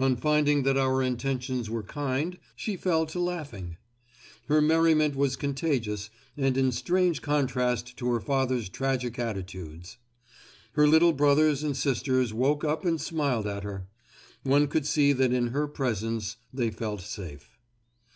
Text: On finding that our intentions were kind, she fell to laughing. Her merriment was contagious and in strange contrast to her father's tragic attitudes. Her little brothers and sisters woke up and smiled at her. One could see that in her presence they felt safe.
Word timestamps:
On 0.00 0.16
finding 0.16 0.64
that 0.64 0.76
our 0.76 1.00
intentions 1.00 1.70
were 1.70 1.84
kind, 1.84 2.38
she 2.56 2.76
fell 2.76 3.06
to 3.06 3.20
laughing. 3.20 3.76
Her 4.48 4.60
merriment 4.60 5.14
was 5.14 5.36
contagious 5.36 6.10
and 6.36 6.56
in 6.56 6.72
strange 6.72 7.22
contrast 7.22 7.96
to 7.98 8.08
her 8.12 8.18
father's 8.18 8.68
tragic 8.68 9.16
attitudes. 9.16 9.96
Her 10.72 10.88
little 10.88 11.12
brothers 11.12 11.62
and 11.62 11.76
sisters 11.76 12.32
woke 12.34 12.64
up 12.64 12.84
and 12.84 13.00
smiled 13.00 13.46
at 13.46 13.62
her. 13.62 13.86
One 14.42 14.66
could 14.66 14.86
see 14.88 15.12
that 15.12 15.32
in 15.32 15.46
her 15.54 15.68
presence 15.68 16.34
they 16.52 16.72
felt 16.72 17.02
safe. 17.02 17.56